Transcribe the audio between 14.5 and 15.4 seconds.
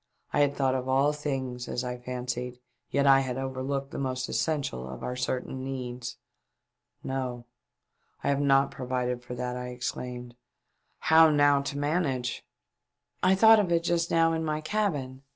cabin.